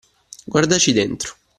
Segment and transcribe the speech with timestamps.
[0.47, 1.35] Guardaci dentro.